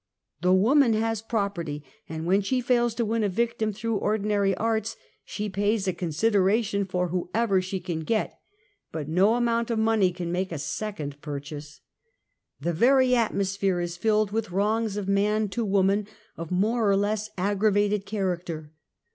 [0.41, 4.97] The woman has property, and when she fails to 'win a victim through ordinary arts,
[5.23, 8.39] she pays a con [sideration for whoever she can get,
[8.91, 11.81] but no amount of \money can make a second purchase.
[12.59, 17.29] The very atmosphere is filled with wrongs of man to woman of more or less
[17.37, 18.71] aggravated character.